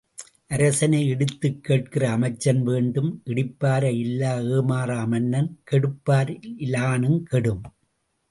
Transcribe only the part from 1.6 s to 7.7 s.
கேட்கிற அமைச்சன் வேண்டும். இடிப்பாரை இல்லா ஏமறா மன்னன் கெடுப்பார் இலானுங் கெடும்.